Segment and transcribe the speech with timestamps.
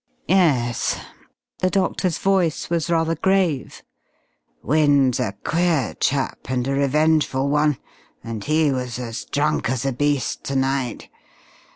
[0.27, 0.99] "Yes."
[1.59, 3.83] The doctor's voice was rather grave.
[4.63, 7.77] "Wynne's a queer chap and a revengeful one.
[8.23, 11.07] And he was as drunk as a beast to night....